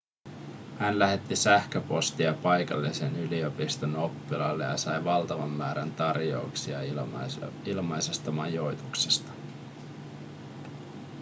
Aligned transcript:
hän 0.79 0.99
lähetti 0.99 1.35
sähköpostia 1.35 2.33
paikallisen 2.33 3.15
yliopiston 3.19 3.95
oppilaille 3.95 4.63
ja 4.63 4.77
sai 4.77 5.03
valtavan 5.03 5.49
määrän 5.49 5.91
tarjouksia 5.91 6.79
ilmaisesta 7.65 8.31
majoituksesta 8.31 9.31